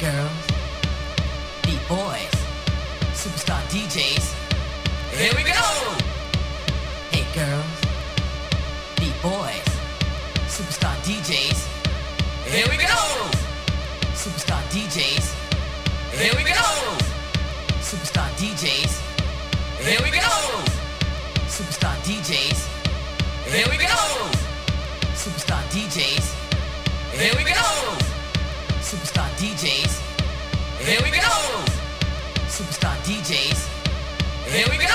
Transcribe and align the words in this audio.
girls, 0.00 0.30
beat 1.64 1.80
boys, 1.88 2.36
superstar 3.16 3.60
DJs. 3.72 4.26
Here 5.16 5.32
we 5.34 5.42
go! 5.42 5.68
Hey 7.10 7.24
girls, 7.32 7.76
beat 8.98 9.16
boys, 9.22 9.64
superstar 10.52 10.94
DJs. 11.00 11.60
Here 12.44 12.66
we 12.68 12.76
go! 12.76 12.92
Superstar 14.12 14.60
DJs. 14.68 15.26
Here 16.12 16.34
we 16.36 16.44
go! 16.44 16.68
Superstar 17.80 18.28
DJs. 18.36 19.00
Here 19.80 20.00
we 20.02 20.10
go! 20.10 20.36
Superstar 21.48 21.96
DJs. 22.04 22.60
Here 23.46 23.66
we 23.70 23.78
go! 23.78 23.96
Superstar 25.14 25.62
DJs. 25.72 26.34
Here 27.12 27.34
we 27.36 27.44
go! 27.44 27.75
Here 34.56 34.64
we 34.70 34.78
go! 34.78 34.86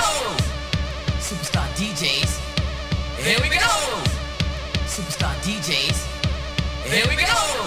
Superstar 1.22 1.68
DJs. 1.78 2.40
Here 3.18 3.38
we 3.44 3.50
go! 3.50 3.62
Superstar 4.88 5.36
DJs. 5.44 6.02
Here 6.90 7.06
we 7.08 7.16
go! 7.22 7.61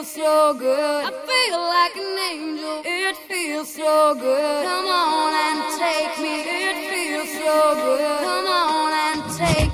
feels 0.00 0.12
so 0.14 0.54
good. 0.54 1.04
I 1.04 1.10
feel 1.10 1.60
like 1.60 1.96
an 1.96 2.18
angel. 2.32 2.82
It 2.84 3.16
feels 3.28 3.74
so 3.74 4.14
good. 4.14 4.64
Come 4.64 4.86
on 4.86 5.32
and 5.34 5.78
take 5.78 6.18
me. 6.18 6.40
It 6.40 6.76
feels 6.90 7.30
so 7.32 7.74
good. 7.74 8.20
Come 8.20 8.46
on 8.46 8.92
and 8.92 9.36
take 9.36 9.68
me. 9.68 9.69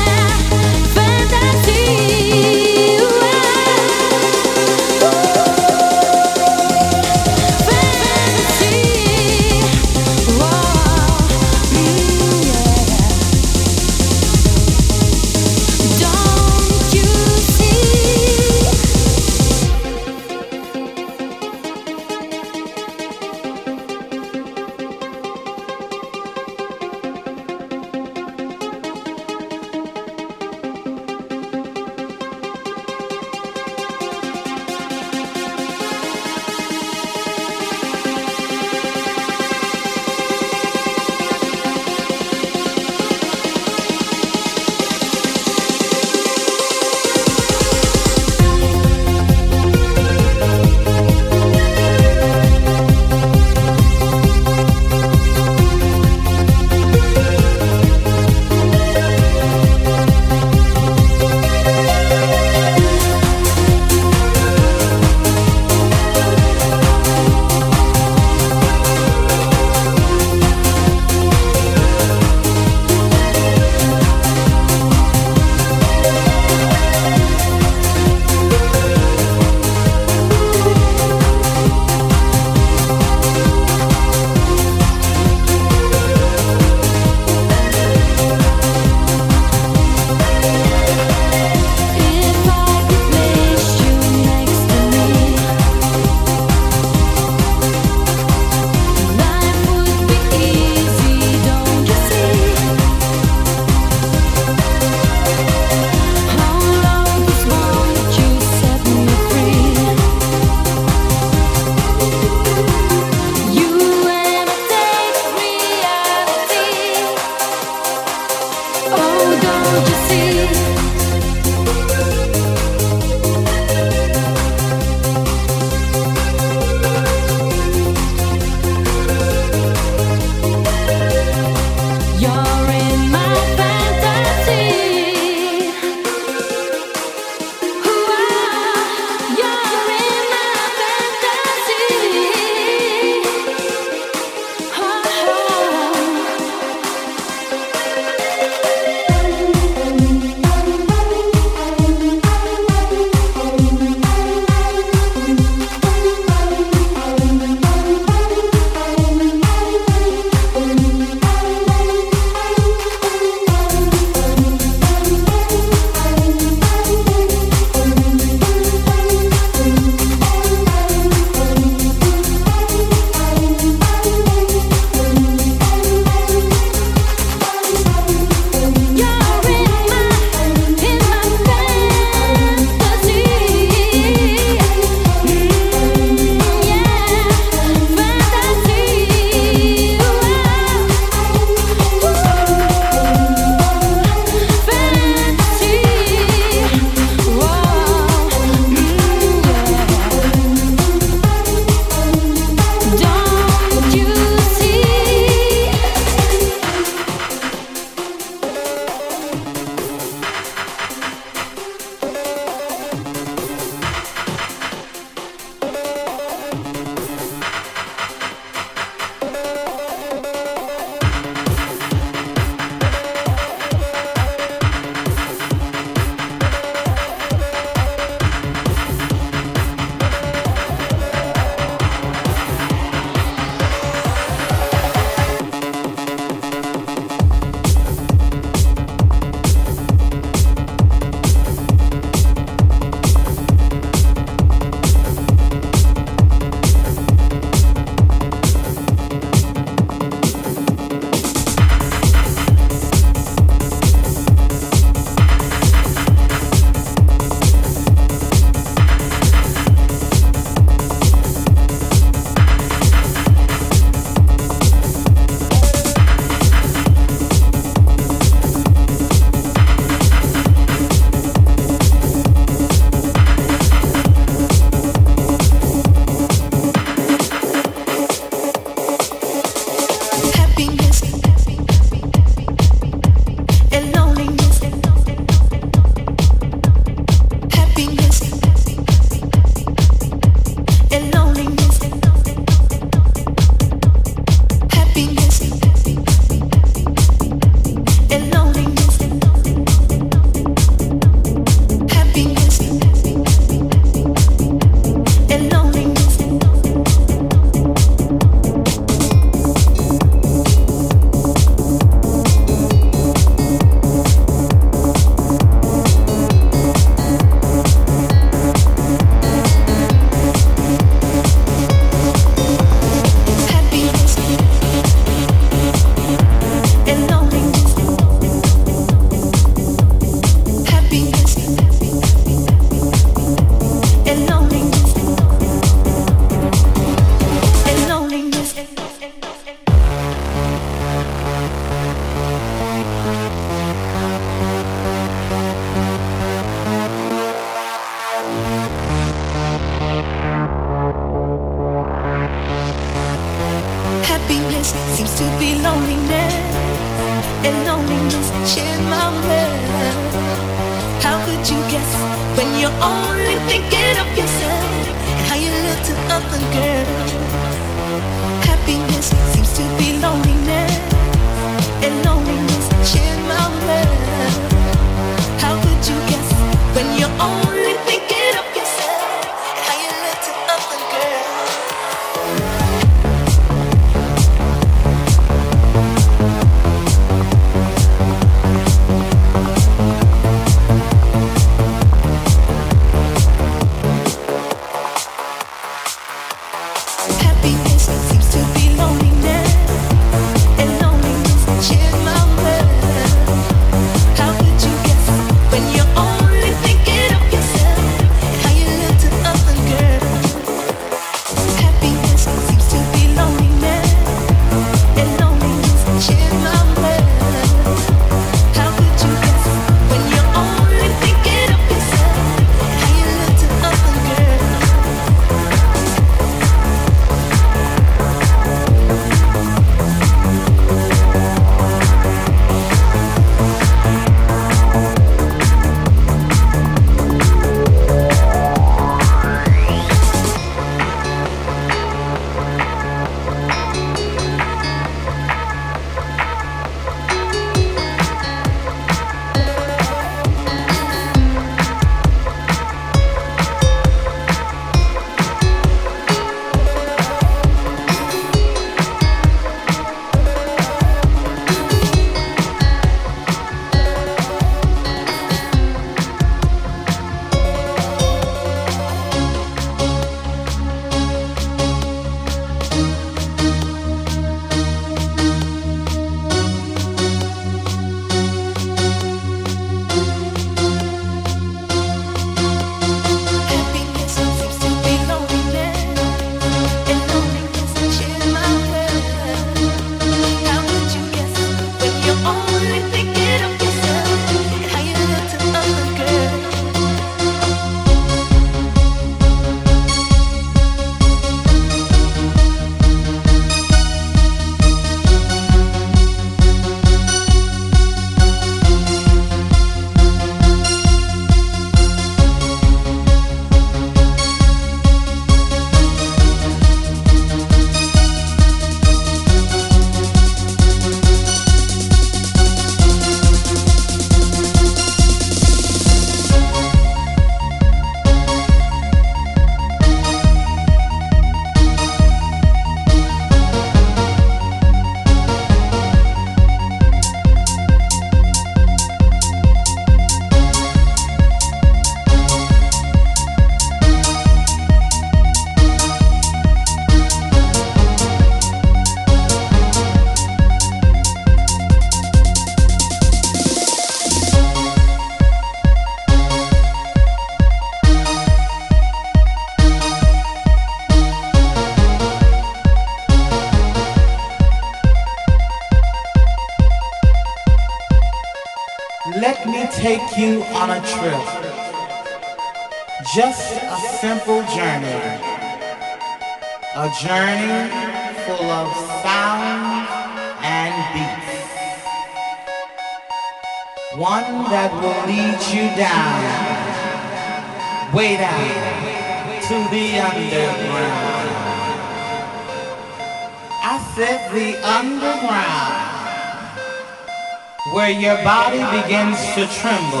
To 599.36 599.46
tremble 599.60 600.00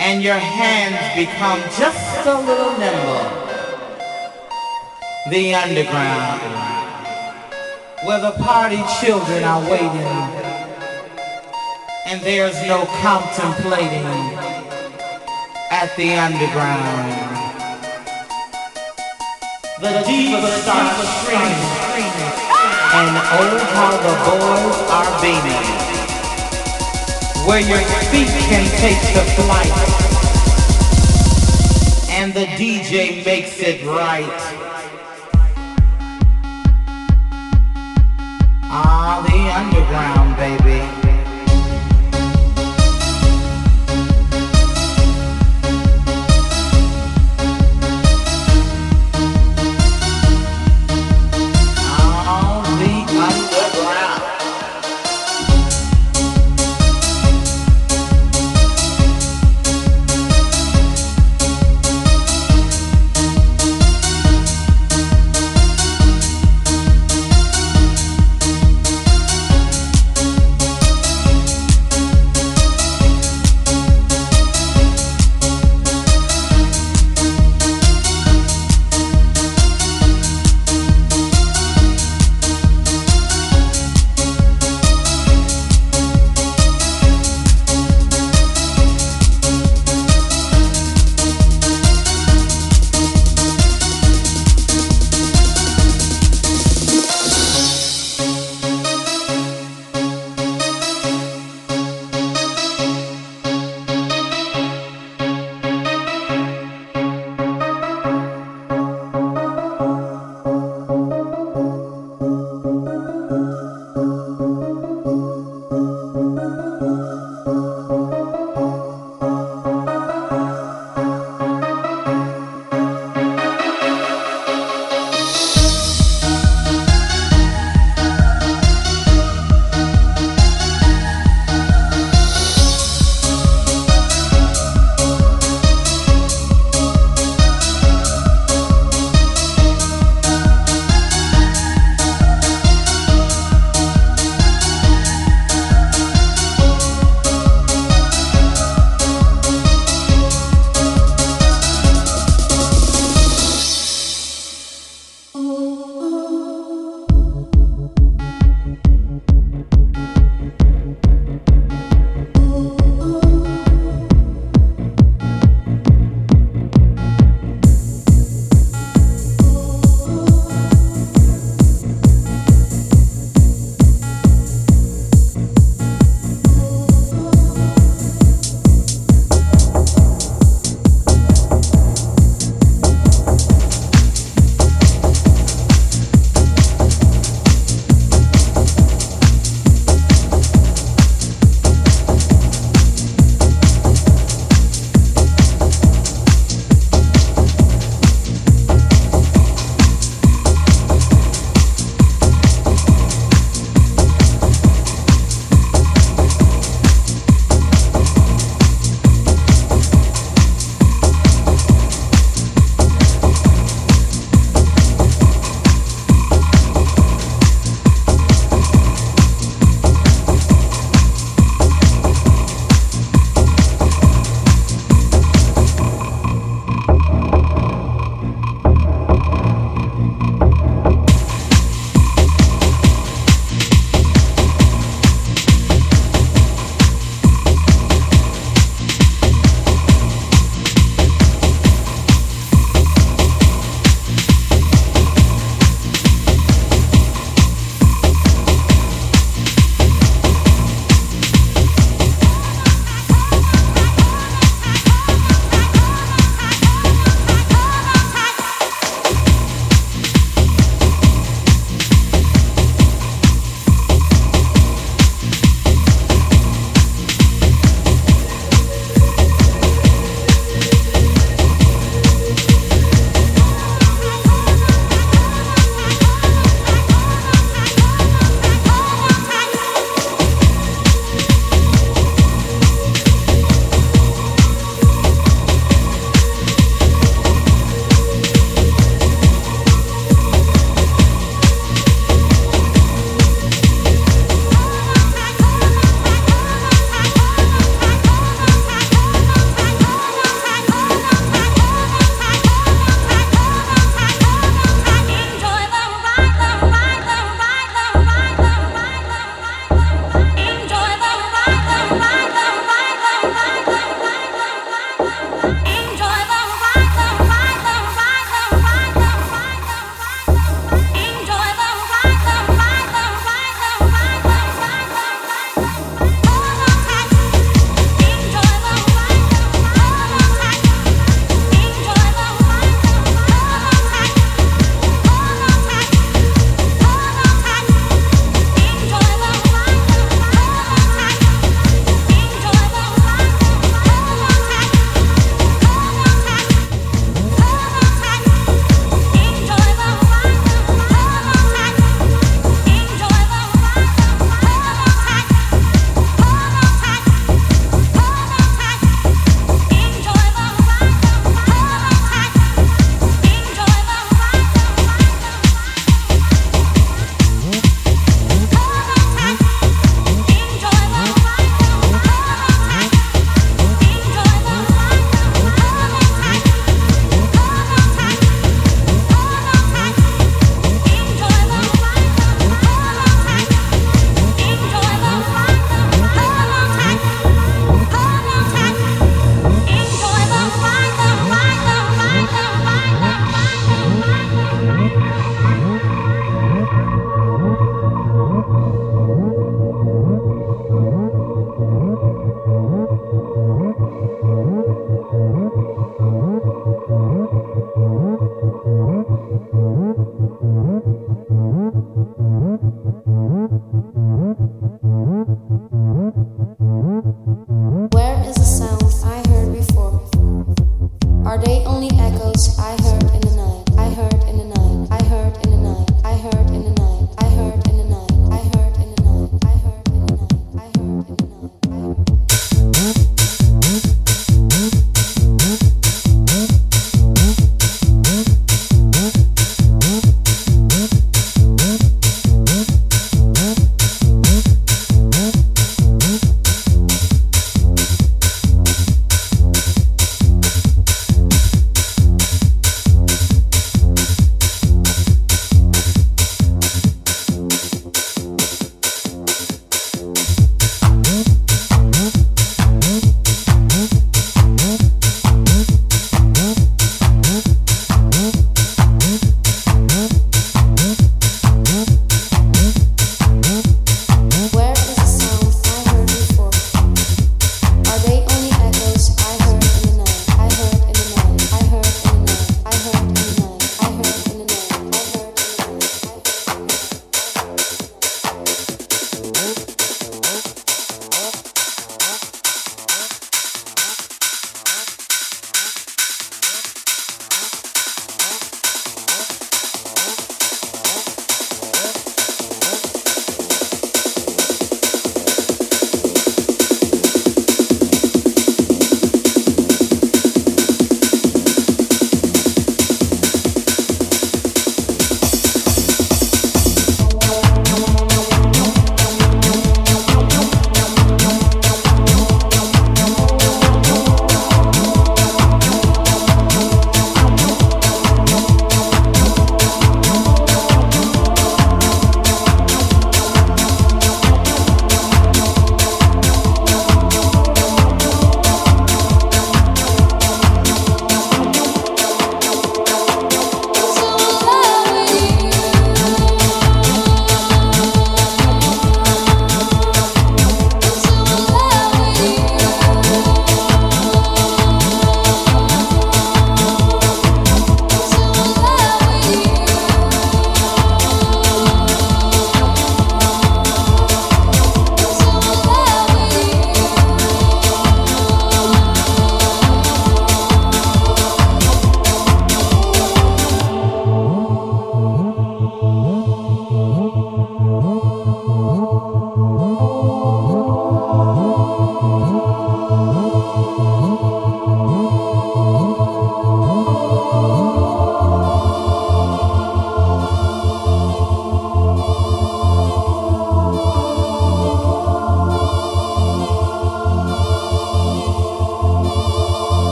and 0.00 0.20
your 0.20 0.34
hands 0.34 0.98
become 1.14 1.60
just 1.78 2.26
a 2.26 2.40
little 2.40 2.76
nimble 2.76 3.40
the 5.28 5.54
underground, 5.54 6.40
where 8.04 8.20
the 8.20 8.32
party 8.42 8.82
children 9.00 9.44
are 9.44 9.60
waiting, 9.70 10.10
and 12.06 12.20
there's 12.22 12.56
no 12.66 12.84
contemplating 13.00 14.02
at 15.70 15.94
the 15.96 16.14
underground. 16.14 17.12
The 19.78 20.02
divas 20.02 20.62
start 20.62 20.96
screaming, 21.20 21.68
and 22.90 23.14
oh 23.38 23.58
how 23.70 23.92
the 24.02 24.14
boys 24.26 24.78
are 24.90 25.10
beaming, 25.22 25.89
where 27.50 27.58
your 27.58 27.80
feet 28.12 28.28
can 28.48 28.64
take 28.78 29.00
the 29.12 29.24
flight, 29.34 29.72
and 32.08 32.32
the 32.32 32.46
DJ 32.54 33.24
makes 33.24 33.58
it 33.58 33.84
right. 33.84 34.24
Ah, 38.70 39.20
the 39.26 39.40
underground, 39.58 40.36
baby. 40.36 40.99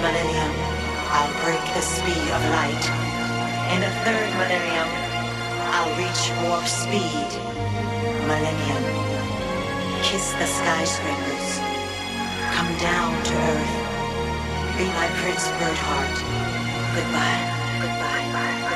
millennium, 0.00 0.52
I'll 1.10 1.34
break 1.42 1.62
the 1.74 1.82
speed 1.82 2.26
of 2.30 2.42
light. 2.54 2.84
In 3.72 3.80
the 3.80 3.92
third 4.04 4.30
millennium, 4.38 4.88
I'll 5.74 5.92
reach 5.98 6.22
warp 6.44 6.66
speed. 6.66 7.30
Millennium. 8.30 8.84
Kiss 10.02 10.32
the 10.40 10.46
skyscrapers. 10.46 11.48
Come 12.54 12.72
down 12.78 13.10
to 13.24 13.34
earth. 13.34 13.74
Be 14.78 14.86
my 14.98 15.08
Prince 15.20 15.48
Birdheart. 15.58 16.16
Goodbye. 16.94 17.44
Goodbye. 17.82 18.32
Bye. 18.32 18.67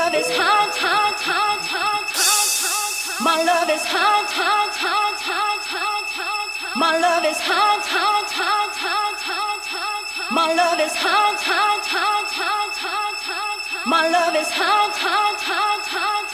Love 0.00 0.14
is 0.14 0.30
hot, 0.30 0.72
hot, 0.84 1.20
hot, 1.28 1.64
hot, 1.72 2.08
hot, 2.16 3.20
My 3.20 3.36
love 3.42 3.68
is 3.68 3.84
hot, 3.84 4.30
hot, 4.32 4.74
hot, 4.84 5.20
hot, 5.28 5.64
hot, 5.76 6.76
My 6.76 6.96
love 7.04 7.24
is 7.24 7.40
hot, 7.48 7.84
hot, 7.84 8.30
hot, 8.40 8.72
hot, 8.80 9.20
hot, 9.28 10.32
My 10.32 10.46
love 10.60 10.80
is 10.80 10.94
hot, 10.96 11.40
hot, 11.50 11.84
hot, 11.94 12.32
hot, 12.40 13.20
hot, 13.28 13.86
My 13.86 14.08
love 14.08 14.36
is 14.36 14.48
hot, 14.48 14.96
hot, 15.04 15.40
hot, 15.50 15.84
hot. 15.94 16.29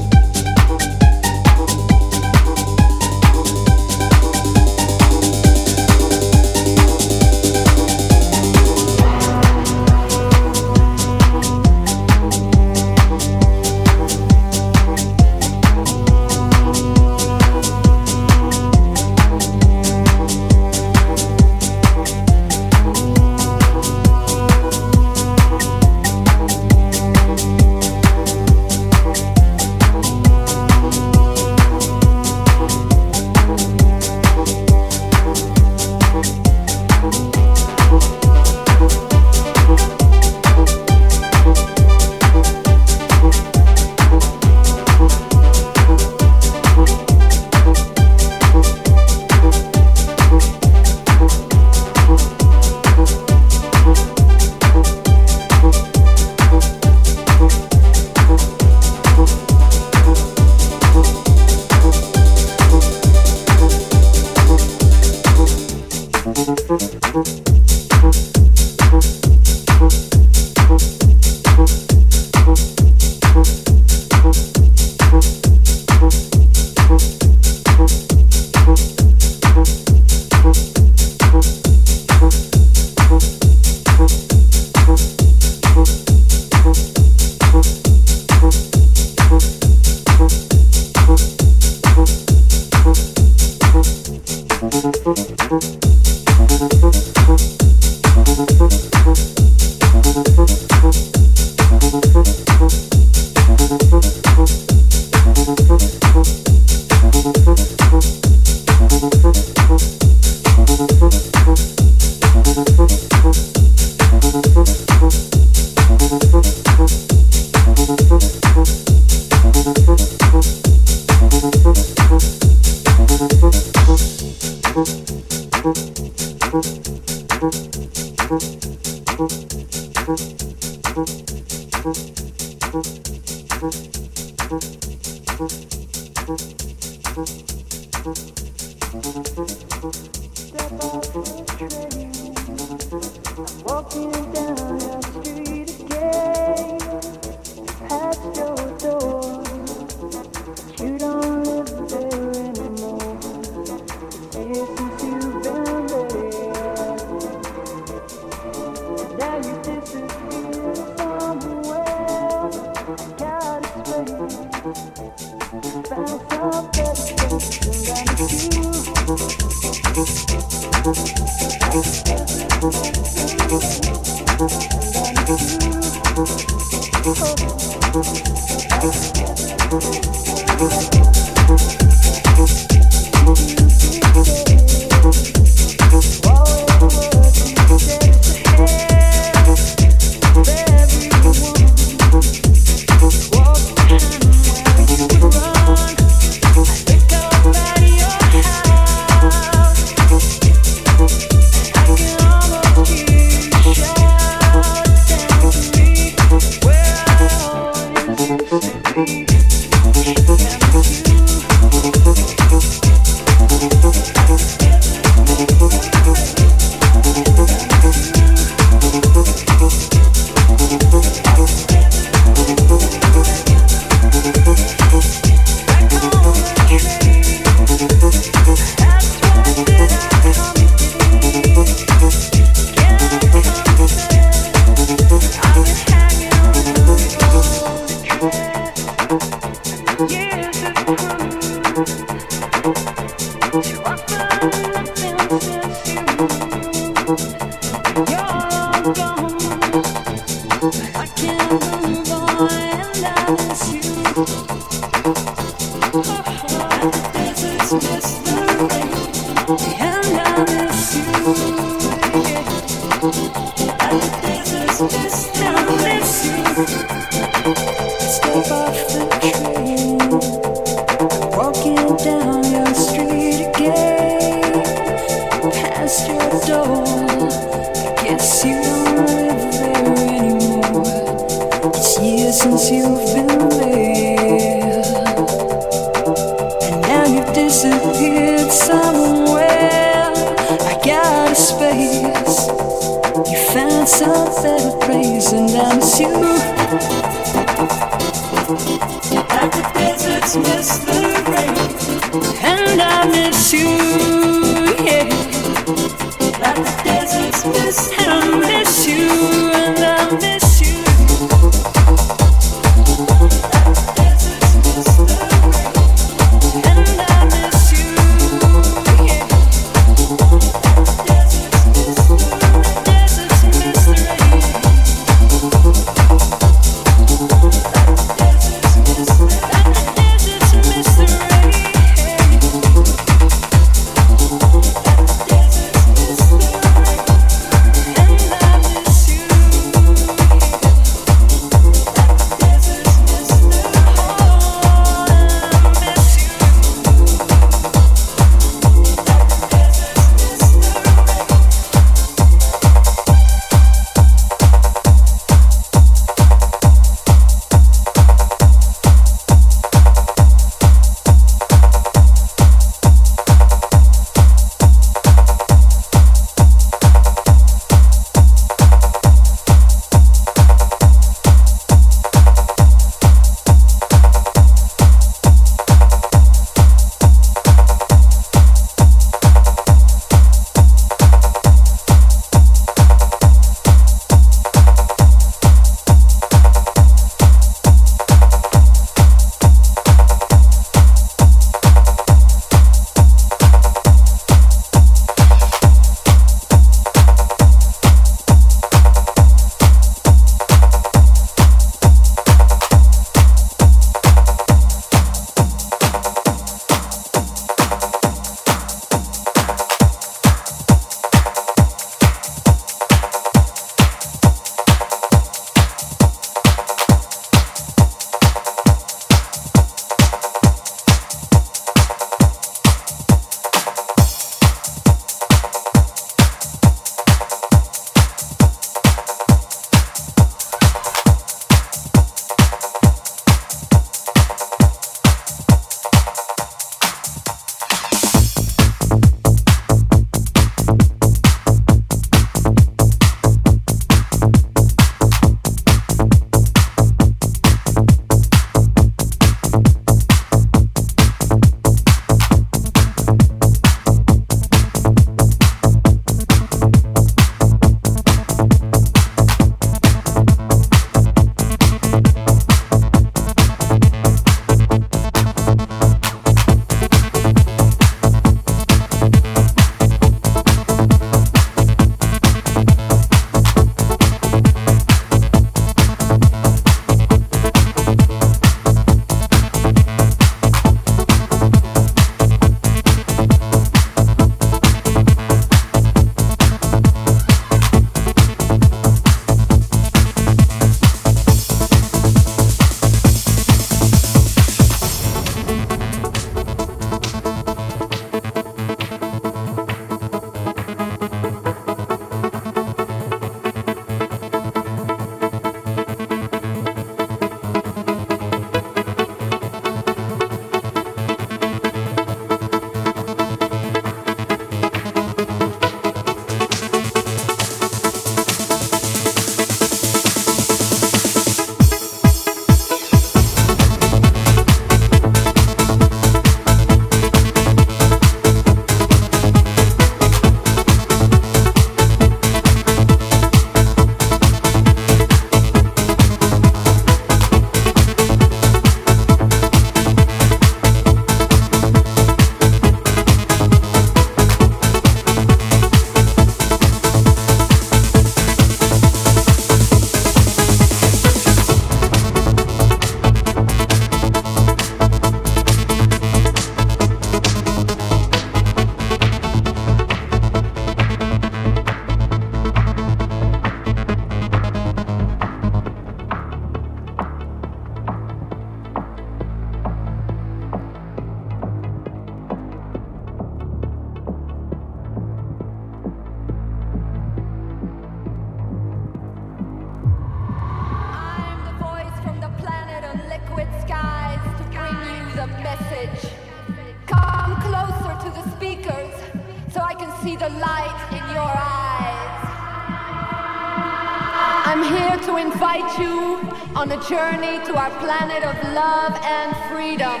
To 597.52 597.58
our 597.58 597.70
planet 597.84 598.24
of 598.24 598.34
love 598.54 598.96
and 599.04 599.28
freedom. 599.52 600.00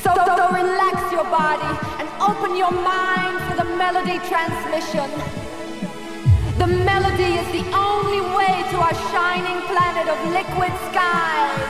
So, 0.00 0.08
so 0.16 0.48
relax 0.56 0.96
your 1.12 1.28
body 1.28 1.72
and 2.00 2.08
open 2.16 2.56
your 2.56 2.72
mind 2.72 3.36
for 3.44 3.56
the 3.60 3.68
melody 3.76 4.16
transmission. 4.24 5.04
The 6.56 6.66
melody 6.88 7.36
is 7.36 7.48
the 7.52 7.64
only 7.76 8.22
way 8.32 8.64
to 8.72 8.76
our 8.80 8.96
shining 9.12 9.60
planet 9.68 10.08
of 10.08 10.16
liquid 10.32 10.72
skies. 10.88 11.60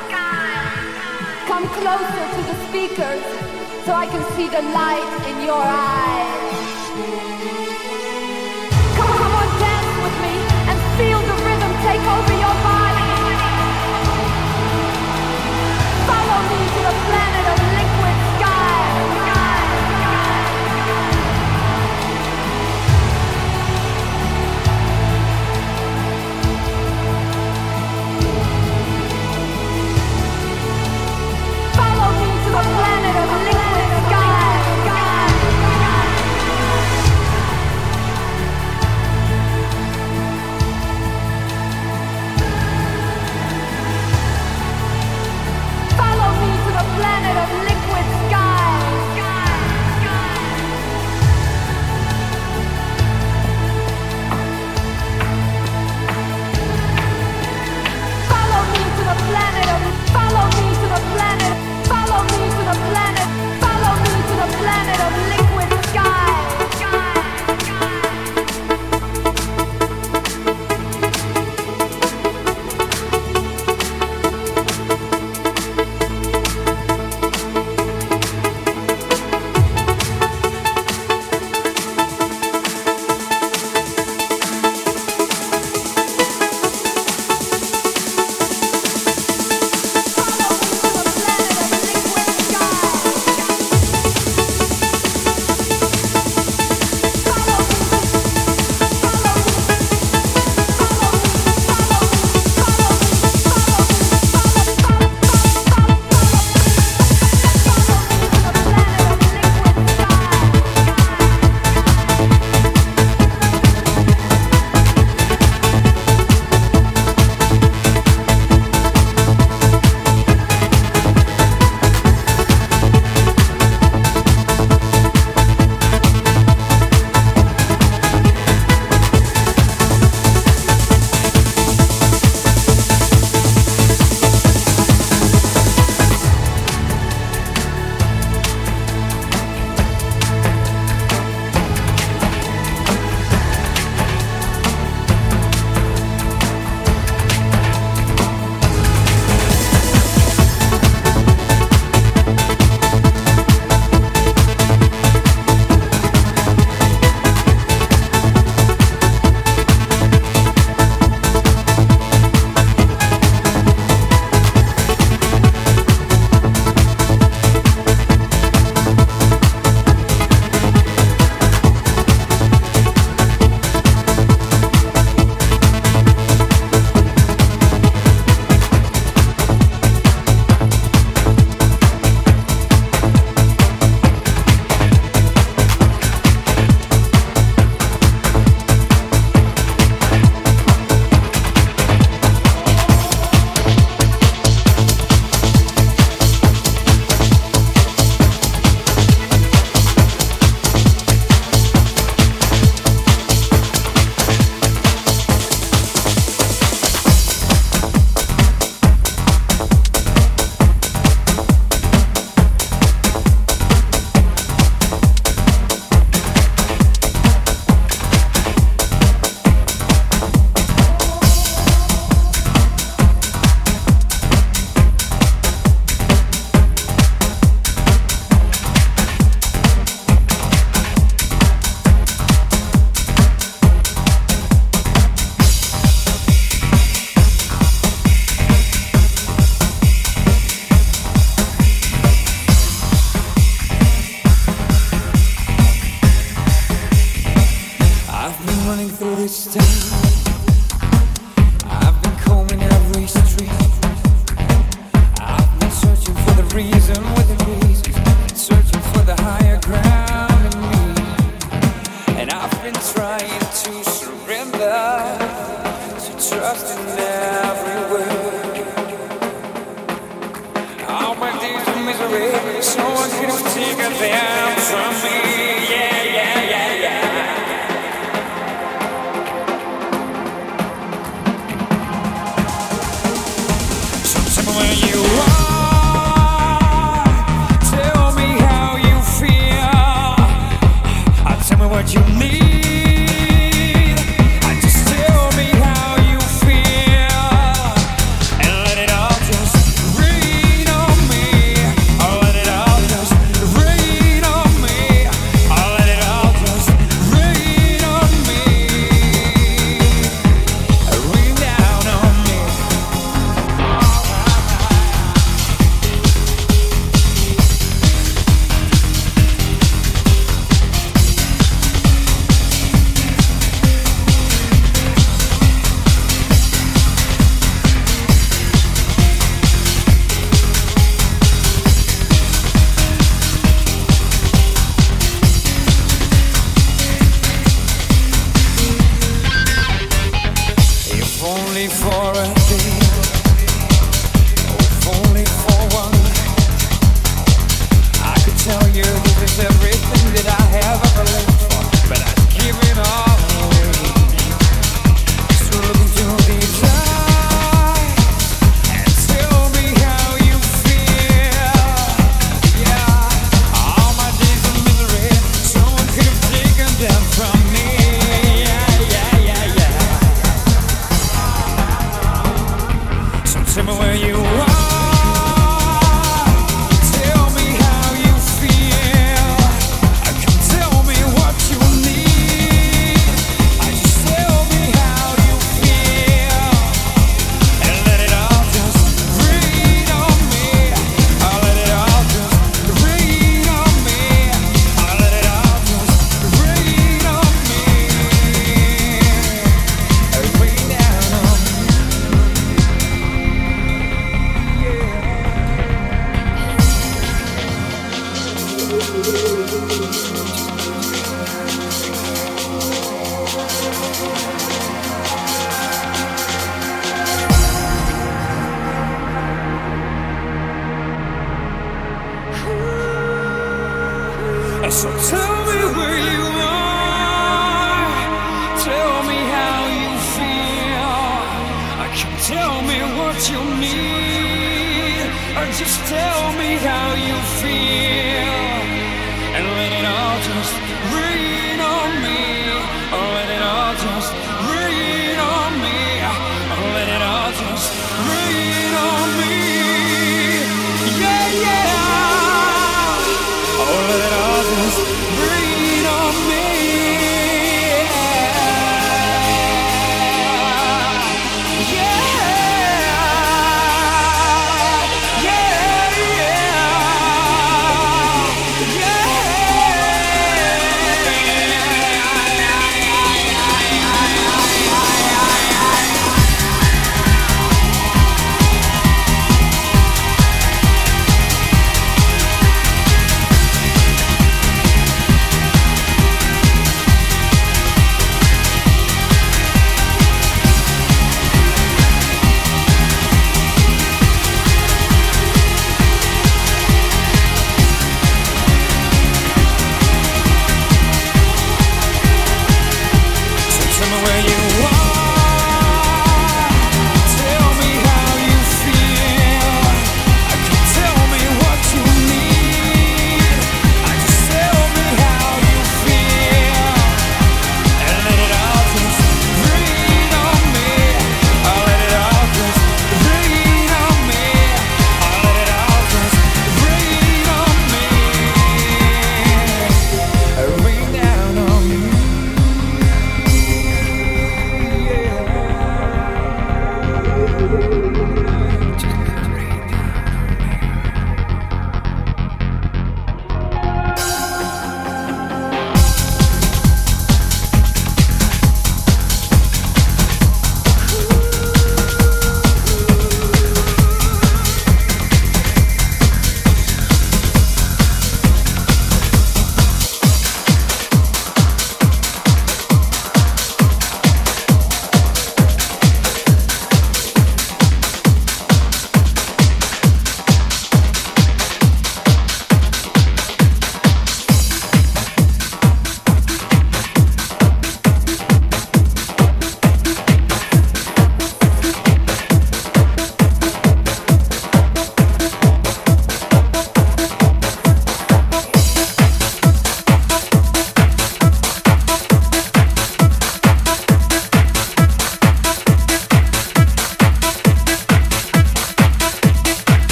Come 1.50 1.66
closer 1.82 2.24
to 2.36 2.42
the 2.46 2.56
speakers 2.70 3.24
so 3.82 3.90
I 3.90 4.06
can 4.06 4.22
see 4.38 4.46
the 4.46 4.62
light 4.70 5.10
in 5.26 5.36
your 5.42 5.64
eyes. 5.66 6.30
Come, 8.94 9.12
come 9.18 9.34
on, 9.34 9.48
dance 9.58 9.92
with 10.04 10.16
me 10.22 10.34
and 10.70 10.78
feel 10.94 11.20
the 11.26 11.36
rhythm 11.42 11.72
take 11.82 12.04
over 12.06 12.34
your 12.38 12.59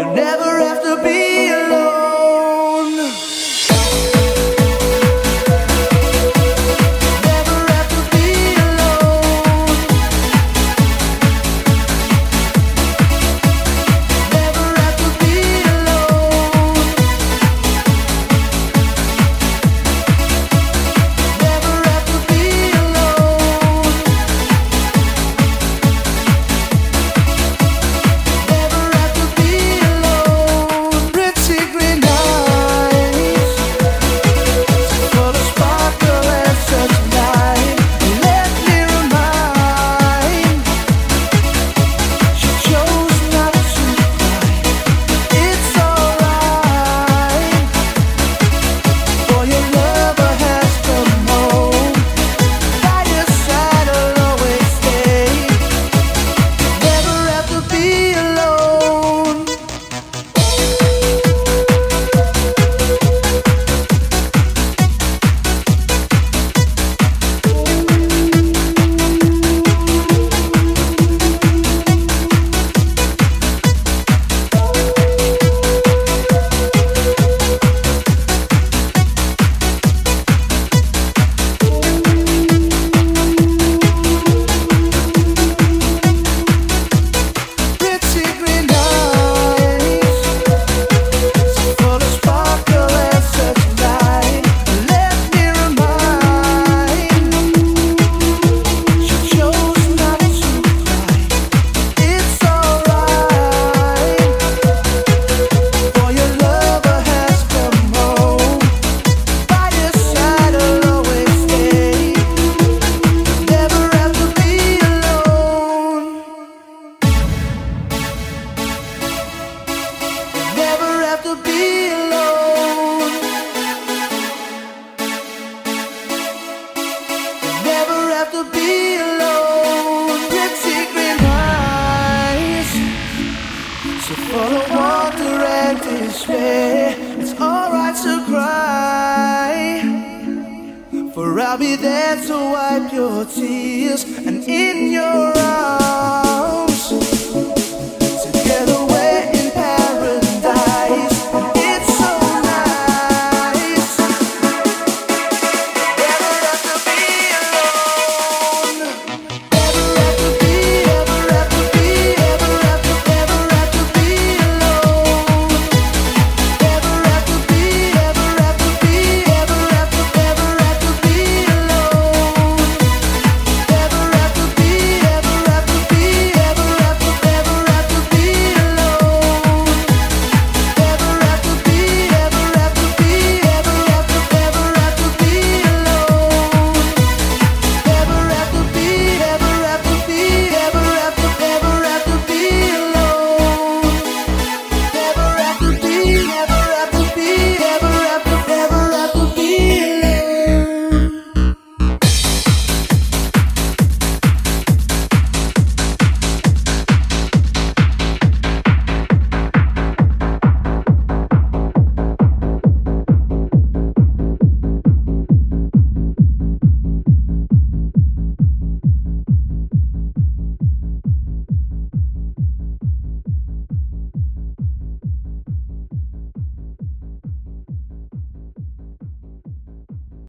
You 0.00 0.14
never 0.14 0.49